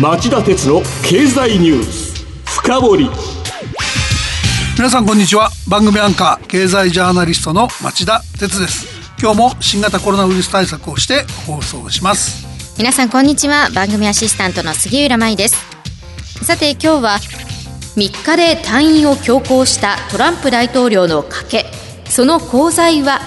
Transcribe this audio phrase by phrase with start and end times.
[0.00, 3.10] 町田鉄の経済ニュース深掘り。
[4.76, 5.48] 皆さんこんにちは。
[5.68, 8.86] 番組アンカー経済ジャーナリストの町田鉄です。
[9.18, 12.46] 今日も新型コロナウイルス対策をして放送します。
[12.76, 13.70] 皆さんこんにちは。
[13.70, 15.56] 番組アシスタントの杉浦舞です。
[16.44, 17.18] さて今日は
[17.96, 21.64] 3日で退院を強行したトランプ大統領の賭け。
[22.10, 23.20] その功罪は？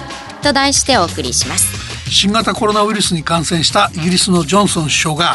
[0.44, 2.08] と題してお送りします。
[2.08, 5.34] 新型コロナウイルスに感染したイギリスのジョンソン首相が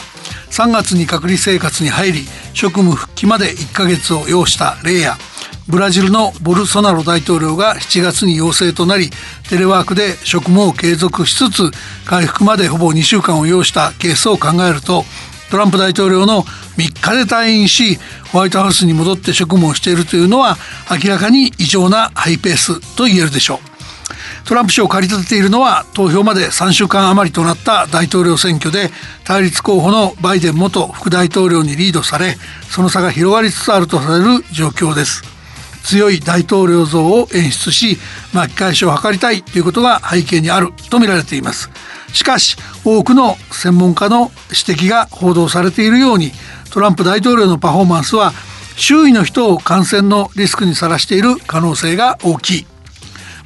[0.55, 2.21] 3月に隔離生活に入り
[2.53, 5.17] 職務復帰まで1ヶ月を要した例や
[5.67, 9.09] ブラジルのボルソナロ大統領が7月に陽性となり
[9.49, 11.71] テレワークで職務を継続しつつ
[12.05, 15.03] 回復までほぼ2週間を要したケースを考えると
[15.51, 17.97] トランプ大統領の3日で退院し
[18.31, 20.55] ホワイトハウスに戻って職務をしているというのは
[20.89, 23.59] 明らかに異常なハイペースと言えるでしょう。
[24.45, 28.91] トランプ氏を駆り立てているのは投票まで3週間余りとなった大統領選挙で
[29.23, 32.35] 対立候補のバイデン元副大統領にリードされ
[32.69, 35.23] その差が広がりつつあるとされる状況です。
[35.83, 37.97] 強い大統領像を演出し
[38.33, 41.69] 巻き返しを図りたいということが背景にあると見られています。
[42.13, 46.31] しかし多くの専門家の指摘が報道されているように
[46.71, 48.31] トランプ大統領のパフォーマンスは
[48.77, 52.65] 周囲の人を感染のリスクにさらしている可能性が大きい。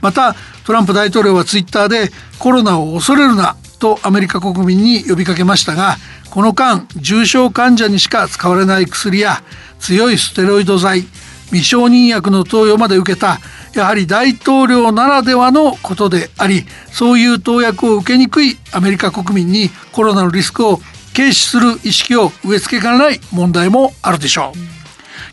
[0.01, 0.35] また
[0.69, 5.95] トランプ大統領はツイッターでコロナを恐れるなとアメリカ国民に呼びかけましたが
[6.29, 9.41] この間重症患者にしか使われない薬や
[9.79, 11.05] 強いステロイド剤
[11.47, 13.39] 未承認薬の投与まで受けた
[13.73, 20.79] やはり大統領ならではのことでありそういう投薬を受けにくいアメリカ国民にコロナのリスクを
[21.15, 24.79] 軽視する意識を植え付けかねない問題もあるでしょう。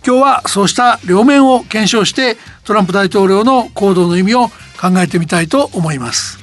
[0.06, 6.38] 今日はそうした両面を検証してトランプ大統領の行動の意味を考えてみたいと思います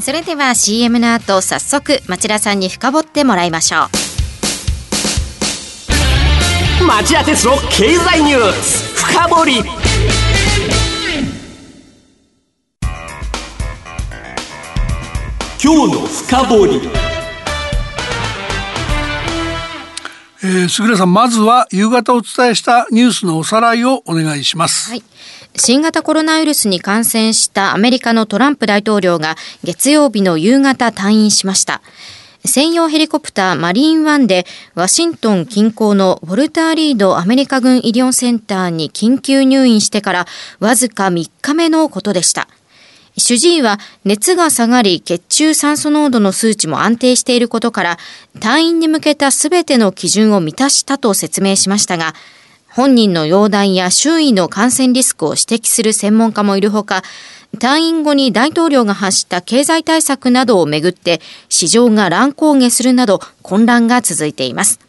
[0.00, 3.84] それでは CM の後早速町田さんに深掘ってもらいましょ
[6.82, 9.52] う町田鉄の経済ニュース深掘り
[15.62, 16.80] 今日の深掘り
[20.44, 24.90] えー、杉浦さんまずは夕方お伝えしたニュースのおさらいをお願いします。
[24.90, 25.04] はい。
[25.56, 31.82] 新型コロナウイルスに感染したアメリカのトランプ大統領が月曜日の夕方退院しました。
[32.44, 40.26] 専用ヘリコプターマリーンワンでワシントン近郊のウォルターリードアメリカ軍医療センターに緊急入院してから
[40.58, 42.48] わずか3日目のことでした。
[43.18, 47.98] 主治医は熱が下がり血中酸素濃度の数値も安定していることから
[48.38, 52.14] 退院に向けた全ての基準を満たしたと説明しましたが
[52.74, 57.02] 本人の容体や周囲の感染リスクを指摘する専門家もいるほか、
[57.58, 64.80] 退院後に大統領が発した経済対策などをめぐって市場が乱高下するなど混乱が続いています。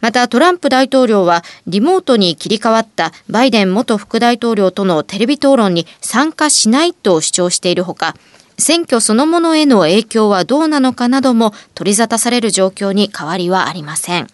[0.00, 8.16] またトランプ大統領はリモートに切り替わったバイデン元副大統領とのテレビ討論に参加しないと主張しているほか、
[8.56, 14.26] 選挙そのものへの影響はどうなのかなども取り沙汰される状況に変わりはありません。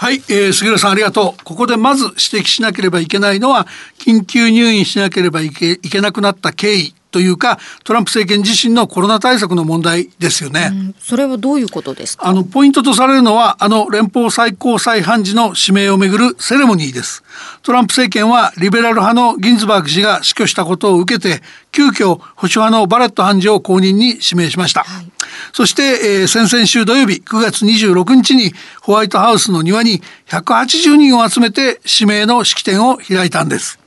[0.00, 1.44] はい、えー、杉浦さんありがとう。
[1.44, 3.66] ここでまず指摘しなければいけないのは、
[3.98, 10.72] 緊急入院しなければいけいけなくなった経緯というかトランプ政権自身のコロナ対策の問題ですよね。
[11.00, 12.26] それはどういうことですか？
[12.26, 17.22] あのポイントとされるのはあの連邦最高裁判事の指名をめぐるセレモニーです。
[17.62, 24.82] トランプ政権はリベラル派のギンズバーグ氏が死去したことを受けて急遽保守派のバレット判事を後任に指名しました。
[24.84, 25.10] はい、
[25.52, 33.78] そして、えー、先々週土曜日9月26日にホワイトハウスの庭に180人を集めて指名の式典を開いたんです。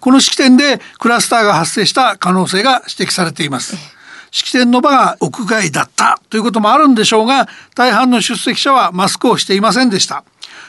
[0.00, 3.96] この式典でクラスターが発生した可能性が指摘されています。
[4.30, 10.24] 式典の場が屋外だったということもあるんでしょうが大半の出席者はマスクをしていませんでした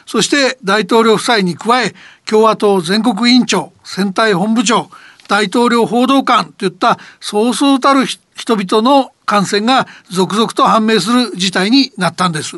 [0.06, 1.94] そして大統領夫妻に加え
[2.26, 4.90] 共和党全国委員長選対本部長
[5.28, 12.58] 大統領報道官といったそうそうたる人々の感染が続々と判明する事態になったんです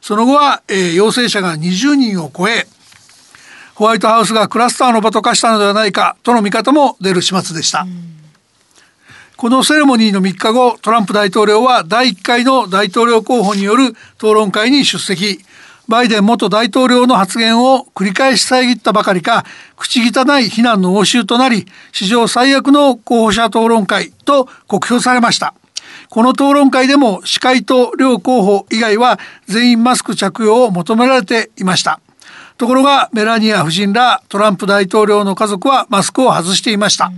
[0.00, 2.66] その後は、えー、陽性者が20人を超え
[3.80, 7.86] ホワイトハウスがクラスターの場と化したのではないかとの見方も出る始末でした。
[9.38, 15.42] このセレモニーの3日後、トランプ大統領は第1回の大統領候補による討論会に出席。
[15.88, 19.46] バイデン元大統領の発言を繰り返し遮ったばかりか、
[19.78, 25.54] 口汚い非難の応酬となり、史上最悪の候補者討論会と酷評されました。
[26.10, 31.98] この討論会でも司会と両候補以外は全員マスク着用を求められていました。
[32.60, 37.10] ところがメラニア夫人らトランプ大統領の家族はマスクを外していました。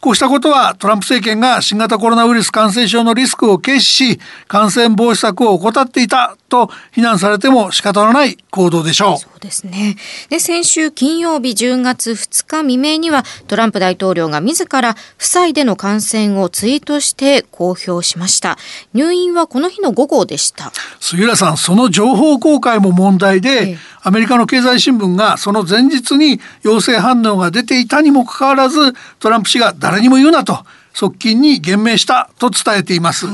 [0.00, 9.16] こうしたことはトランプ政権が新型コロナウイルス感染症のリスクを軽視し感染防止策を怠っていたと非難されても仕方のない行動でしょう。
[9.16, 9.96] そうですね。
[10.28, 18.58] で、先週金曜日10月2日未明にはトランプ大統領が自ら夫妻での感染をツイートして公表しました。
[18.92, 20.70] 入院はこの日の午後でした。
[21.00, 30.58] 杉浦さん、その情報公開も問題で、ええ、アメリカの経済新聞がその前日に陽性反応が出ていたにもかかわらずトランプ氏が誰にも言うなと
[30.92, 33.26] 側近に言命したと伝えています、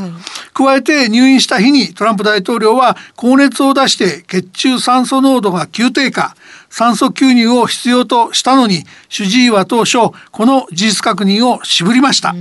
[0.55, 6.35] 加えて入院した日にトランプ大統領は高熱を出して血中酸素濃度が急低下
[6.71, 9.99] 酸素吸入を必要としたのに主治医は当初
[10.31, 12.33] この事実確認を渋りました、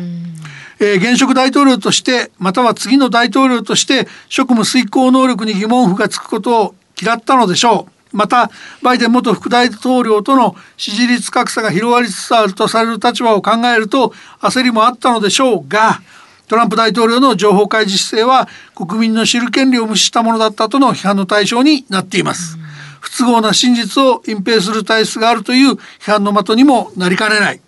[0.80, 8.50] えー、現職大統領としてまたは次の大統領として職務遂行能力に疑問符がつくことを嫌ったのでしょうまた
[8.82, 16.02] バイデン元副大統領との支持率格差が広がりつつあるとされる立場を考えると焦りもあったのでしょうが
[16.48, 22.58] トランプ大統領の情報開示姿勢は国民の知る権利を無視したものだったとの批判の対象になっています。
[23.02, 27.62] 不都合な真実を隠蔽する体質があるという批判の的にもなりかねない。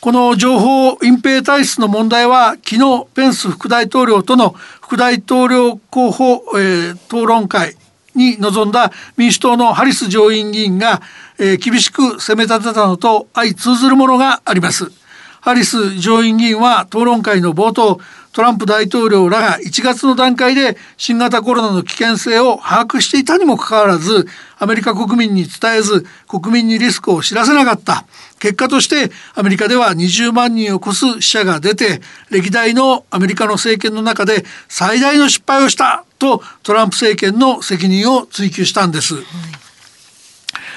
[0.00, 4.50] この情報隠蔽体質の問題は昨日ペンス副大統領との
[4.82, 7.76] 副大統領候補、えー、討論会
[8.14, 11.02] に臨んだ民主党のハリス上院議員が、
[11.38, 15.03] えー、厳しく責め立てたのと相通ずるものがあります。
[15.44, 18.00] ハリス上院議員は討論会の冒頭
[18.32, 24.26] トランプ大統領らが1月の段階で新型コロナの危険性を把握していたにもかかわらず
[24.58, 28.06] アメリカ国民に伝えず国民にリスクを知らせなかった
[28.38, 32.00] 結果としてアメリカでは20万人を超す死者が出て
[32.30, 39.16] 歴代のアメリカの政権の中で最大の失敗をしたとトランプ政権の責任を追及したんです。
[39.16, 39.63] はい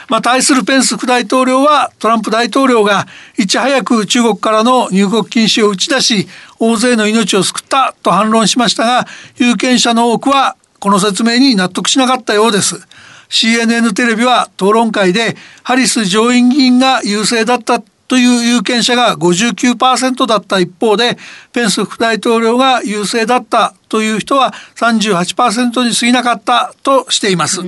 [0.10, 3.08] まあ、対するペンス副大統領はトランプ大統領が
[3.38, 6.28] いち早く中国からの入国禁止を打ち出し
[6.60, 12.76] 大勢の命を救ったと反論しましたが有権者の多くはこの説明に納得しなかったようです。
[13.30, 21.18] CNN テレビは討論会でハリス上院議員が優勢だったという有権者が59%だった一方で
[21.52, 27.62] ペンス副大統領が優勢だったという人は38%に過ぎなかったとしています。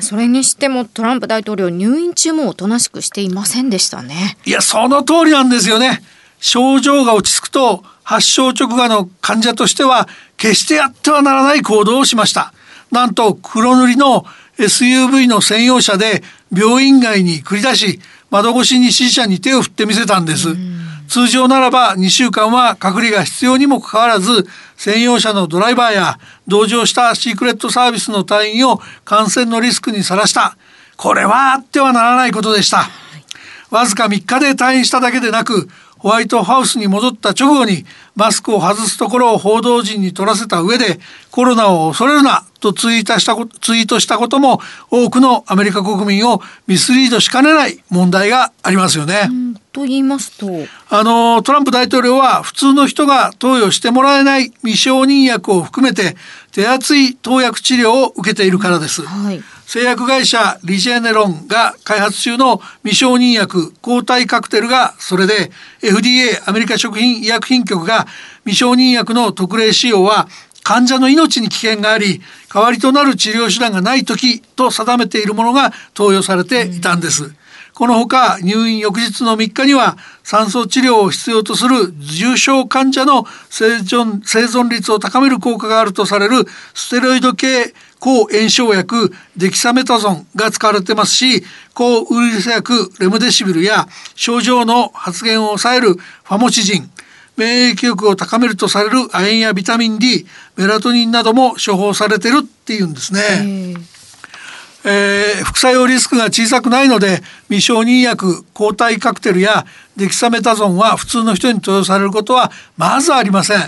[0.00, 4.36] それにしてもトランプ大統領入院中もおとなしくしていませんでしたね。
[4.44, 6.02] いやその通りなんですよね。
[6.38, 12.52] 症状が落ち着くと発症直後の患者としては決してやってはならない行動をしました。
[12.90, 14.24] なんと黒塗りの
[14.58, 16.22] SUV の専用車で
[16.56, 18.00] 病院外に繰り出し
[18.36, 20.48] 窓越しに支持者に手を振ってみせたんです。
[21.08, 24.46] 通常ならば2週間は隔離が必要にもかかわらず
[24.76, 30.58] 専用車のドライバーや同乗したシークレットサービスの隊員を感染のリスクにさらした
[30.96, 32.90] これはあってはならないことでした。
[33.70, 37.84] わずか3日で退院しただけでなくホワイトハウスに戻った直後に
[38.14, 41.00] マスクを外すところを報道陣に取らせた上で
[41.30, 44.60] コロナを恐れるなとツイートしたツイートしたことも
[44.90, 49.28] 多くのアメリカ国民をミスリードしかねない問題がありますよね。
[49.72, 50.46] と言いますと
[50.88, 56.16] あのトランプ大統領は普通の人が投与してもらえない未承認薬を含めて
[56.52, 59.02] 手厚い投薬治療を受けているからです。
[59.02, 68.06] はい製薬会社リジェネロンが開発中の未承認薬抗体カクテルがそれで FDA アメリカ食品医薬品局が
[68.44, 70.28] 未承認薬の特例使用は
[70.62, 72.22] 患者の命に危険があり
[72.52, 77.34] 代わりとなる治療手段がない時と定めているものが投与されていたんです。
[77.76, 91.42] このほか入院翌日の3日には酸素治療を必要とする重症患者の生存生存率を高める効果があるとされるステロイド系抗炎症薬デキサメタゾンが使われてますし
[91.74, 96.90] 抗ウイルス薬レムデシビルや症状の発現を抑えるファモチジン
[97.36, 100.26] 免疫力を高めるとされる亜鉛やビタミン D
[100.56, 103.76] メラトニンなども処方されてるっていうんですね。
[104.88, 113.58] えー、副作用リスクが小さくないので未承認薬抗体カクテルやデキサメタゾンは普通の人に投与されることはまずありません。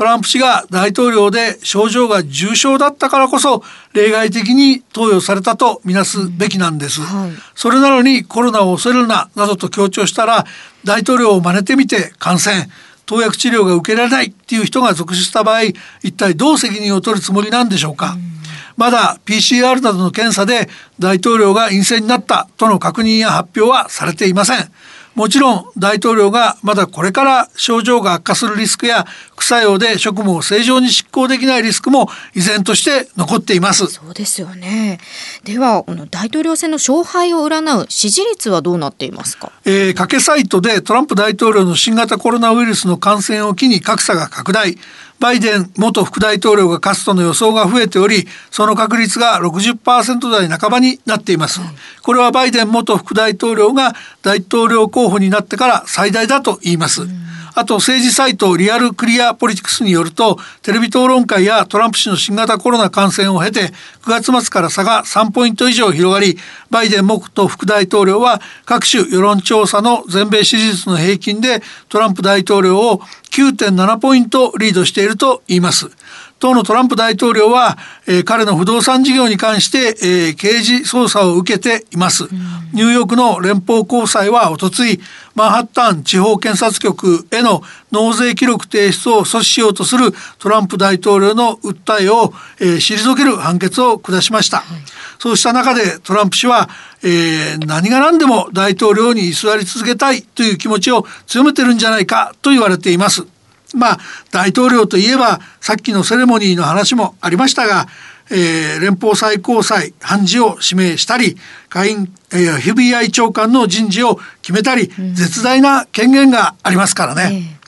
[0.00, 10.46] トランプ氏が大統領で症状が重症だったからこそ例外的に投与されたとみなすべきなんです、はい、それなのにコロナを恐れるななどと強調したら
[10.84, 12.66] 大統領を真似てみて感染
[13.04, 15.64] 投薬治療が受けられないっていう人が続出した場合
[16.02, 18.22] 一体どう責任を取るつもりなんでしょうか、うん。
[18.78, 24.72] まだ PCR などの検査で大統領が陰性になったとの確認や発表はされていません。
[25.14, 33.86] もちろん大統領がまだこれから症状が悪化するリスクや副作用で職務を正常に執行できないリスクも依然として残っています。
[33.86, 34.98] そうですよね。
[35.44, 44.78] ではこの大統領選の勝敗を占う支持率はどうなっていますか、えー、賭けサイトでトランプ大統領の新型コロナウイルスの感染を機に格差が拡大
[45.20, 51.60] バイデン元副大統領が勝つとの予想が増えておりその確率が60%台半ばになっています。
[52.02, 57.02] これはバイデン元副大統領が大統領候補になってから最大だと言います、
[57.60, 63.66] あと政治サイトリアルクリアポリティクスによるとテレビ討論会やトランプ氏の新型コロナ感染を経て
[64.00, 66.38] 9月末から差が3ポイント以上広がり
[66.70, 73.00] バイデン元副大統領は各種世論調査の全米支持率の平均でトランプ大統領を
[73.30, 75.90] 9.7ポイントリードしていると言います。
[76.40, 82.30] 当のトランプ大統領は、えー、彼の不動産事業に関して、えー、刑事捜査を受けています、うん、
[82.72, 85.00] ニューヨークの連邦高裁はおとつい
[85.34, 94.80] マンハッタン地方検察局への納税記録提出を阻止しようとするトランプ大統領の訴えを、えー、退ける判決を下しました、はい、
[95.18, 96.70] そうした中でトランプ氏は、
[97.04, 103.26] えー、何が何でも大統領に居座り続けたいという気持ちを強めてるんじゃないかと言われています
[103.74, 103.98] まあ
[104.30, 107.86] 大統領といえばさっきのセレモニーの話もありましたが、
[108.30, 111.36] えー、連邦最高裁判事を指名したり
[111.68, 117.52] 下院、えー、FBI 長官の人事を決めたり、うん、絶大な権限がありますからね。
[117.54, 117.60] えー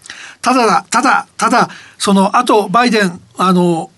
[0.43, 1.69] ただだ、ただ、ただ、
[1.99, 3.92] その後、バイデン、あの、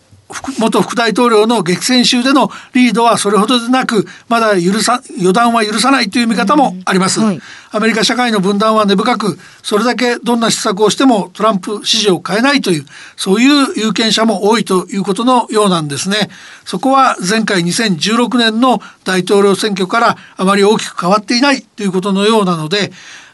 [0.58, 7.40] 元副大統領の激戦州でのリードはそれほどでなくまだ許さ予断は許さないという見方もあります、うんはい、
[7.72, 16.30] アメリカ社会の分断は根深くそれだけどんな施策をしてもトランプ支持を変えないというそういう有権者も多いということのようなんですね。
[16.64, 22.92] そこは前回2016年の大統領選挙からあまり大きく変わっていないということのようなので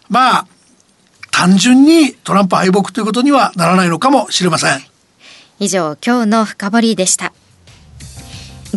[0.08, 0.46] まあ
[1.30, 4.89] 単純にトランプ敗北ということにはならないのかもしれません
[5.60, 7.32] 以上今日の深掘でした。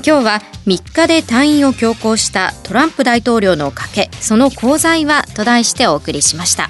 [0.05, 6.69] 今日は3日で退院を強行したトランプ大統領の賭けその功罪はと題してお送りしました。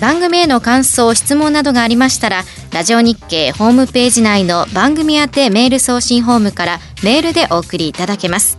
[0.00, 2.42] 番組への感想質問などがありましたら
[2.72, 8.58] ラジオ日経ホームページ内の番組宛てメール送信ホームからメールでお送りいただけます。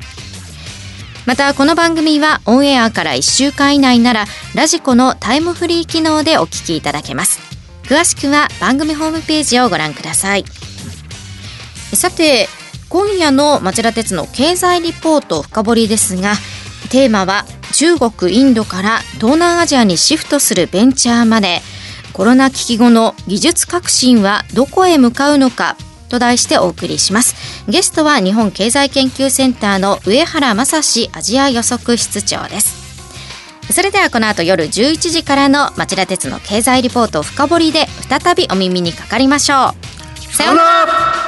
[1.25, 7.40] またこの番組はオンエアから1週間以内ならラジコのタイムフリー機能でお聞きいただけます。
[7.91, 10.45] 詳しくは番組ホームページをご覧ください。
[11.93, 12.47] さて
[12.87, 16.35] 今夜の町田鉄の経済リポート深掘りですが
[16.89, 17.43] テーマは
[17.73, 21.59] 中国インドから東南アジアにシフトするベンチャーまで
[22.13, 25.75] コロナ危機後の技術革新はどこへ向かうのか
[26.07, 27.35] と題してお送りします。
[27.69, 32.80] ゲストは日本経済研究センターの上原正史アジア予測室長です。
[33.71, 40.33] それではこの後夜11時からの町田鉄の経済リポート深掘りで再びお耳にかかりましょう。
[40.33, 41.20] さようなら。